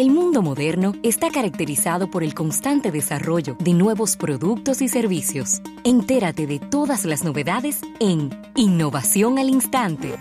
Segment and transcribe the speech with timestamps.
[0.00, 5.60] El mundo moderno está caracterizado por el constante desarrollo de nuevos productos y servicios.
[5.84, 10.14] Entérate de todas las novedades en Innovación al Instante.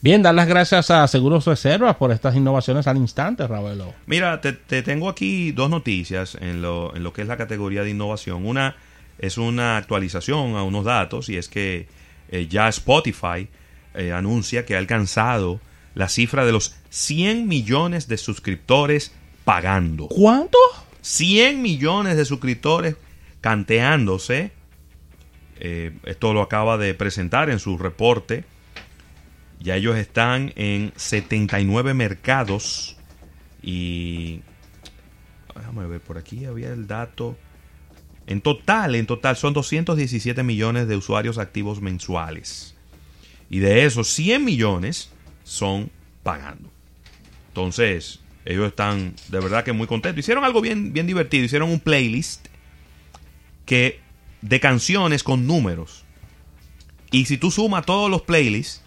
[0.00, 3.92] Bien, dar las gracias a Seguros Reservas por estas innovaciones al instante, Ravelo.
[4.06, 7.90] Mira, te, tengo aquí dos noticias en lo, en lo que es la categoría de
[7.90, 8.46] innovación.
[8.46, 8.76] Una
[9.18, 12.00] es una actualización a unos datos y es que
[12.30, 13.48] eh, ya Spotify
[13.94, 15.60] eh, anuncia que ha alcanzado
[15.94, 19.12] la cifra de los 100 millones de suscriptores
[19.44, 20.08] pagando.
[20.08, 20.58] ¿Cuánto?
[21.02, 22.96] 100 millones de suscriptores
[23.40, 24.52] canteándose.
[25.58, 28.44] Eh, esto lo acaba de presentar en su reporte
[29.60, 32.96] ya ellos están en 79 mercados
[33.62, 34.40] y...
[35.54, 37.36] Déjame ver, por aquí había el dato.
[38.30, 42.76] En total, en total son 217 millones de usuarios activos mensuales.
[43.50, 45.10] Y de esos 100 millones
[45.42, 45.90] son
[46.22, 46.70] pagando.
[47.48, 50.20] Entonces, ellos están de verdad que muy contentos.
[50.20, 51.44] Hicieron algo bien, bien divertido.
[51.44, 52.46] Hicieron un playlist
[53.66, 53.98] que
[54.42, 56.04] de canciones con números.
[57.10, 58.80] Y si tú sumas todos los playlists,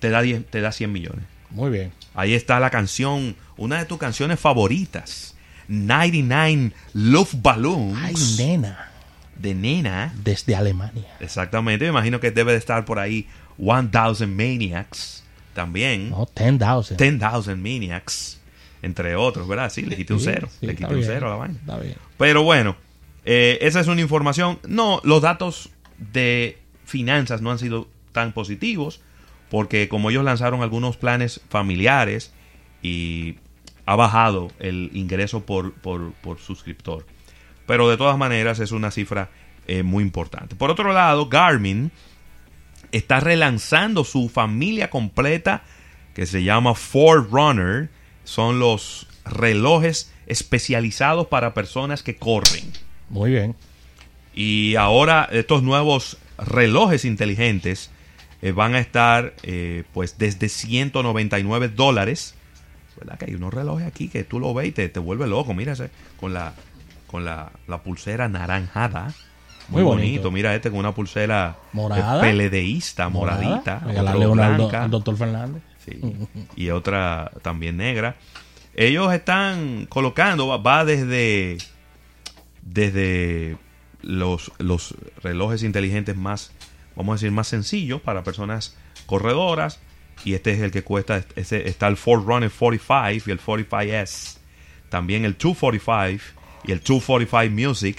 [0.00, 1.24] te da, te da 100 millones.
[1.50, 1.92] Muy bien.
[2.12, 5.35] Ahí está la canción, una de tus canciones favoritas.
[5.68, 7.98] 99 Love Balloons.
[8.02, 8.90] Ay, nena.
[9.36, 10.14] De nena.
[10.22, 11.16] Desde Alemania.
[11.20, 11.84] Exactamente.
[11.84, 13.26] Me imagino que debe de estar por ahí
[13.58, 16.10] 1000 Maniacs también.
[16.10, 17.18] No, 10,000.
[17.18, 18.40] 10,000 Maniacs.
[18.82, 19.70] Entre otros, ¿verdad?
[19.70, 20.48] Sí, le quité un cero.
[20.60, 21.58] le quité un cero a la vaina.
[21.58, 21.96] Está bien.
[22.18, 22.76] Pero bueno,
[23.24, 24.58] eh, esa es una información.
[24.68, 25.70] No, los datos
[26.12, 29.00] de finanzas no han sido tan positivos
[29.50, 32.32] porque como ellos lanzaron algunos planes familiares
[32.82, 33.36] y
[33.86, 35.72] ha bajado el ingreso por,
[36.38, 37.06] suscriptor.
[37.66, 39.30] Pero de todas maneras es una cifra
[39.66, 40.54] eh, muy importante.
[40.54, 41.90] Por otro lado, Garmin
[42.92, 45.62] está relanzando su familia completa
[46.14, 47.88] que se llama Forerunner.
[48.24, 52.72] Son los relojes especializados para personas que corren.
[53.08, 53.54] Muy bien.
[54.34, 57.90] Y ahora estos nuevos relojes inteligentes
[58.42, 62.34] eh, van a estar eh, pues desde 199 dólares.
[62.98, 65.54] ¿Verdad que hay unos relojes aquí que tú lo ves y te, te vuelve loco?
[65.54, 66.54] Mira ese, con la,
[67.06, 67.50] con la,
[67.84, 69.12] pulsera naranjada.
[69.68, 70.30] Muy, bonito.
[70.30, 73.82] Mira este con una pulsera morada, peledeísta, moradita.
[74.84, 75.62] al doctor Fernández.
[76.56, 78.16] Y otra también negra.
[78.74, 81.58] Ellos están colocando, va desde,
[82.62, 83.56] desde
[84.02, 86.52] los, los relojes inteligentes más
[86.96, 88.74] vamos a decir, más sencillo para personas
[89.04, 89.78] corredoras.
[90.24, 94.38] Y este es el que cuesta, ese, está el Forerunner 45 y el 45S.
[94.88, 96.24] También el 245
[96.64, 97.98] y el 245 Music.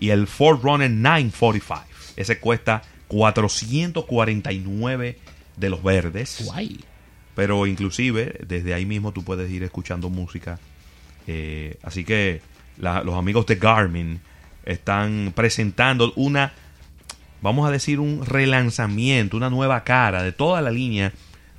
[0.00, 1.84] Y el Forerunner 945.
[2.16, 5.18] Ese cuesta 449
[5.56, 6.42] de los verdes.
[6.44, 6.80] Guay.
[7.34, 10.58] Pero inclusive desde ahí mismo tú puedes ir escuchando música.
[11.26, 12.42] Eh, así que
[12.78, 14.20] los amigos de Garmin
[14.64, 16.52] están presentando una
[17.40, 21.12] vamos a decir, un relanzamiento, una nueva cara de toda la línea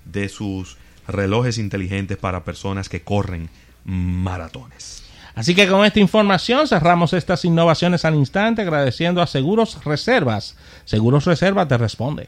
[0.06, 3.50] de sus relojes inteligentes para personas que corren
[3.84, 5.04] maratones.
[5.36, 10.58] Así que con esta información cerramos estas innovaciones al instante agradeciendo a Seguros Reservas.
[10.86, 12.28] Seguros Reservas te responde.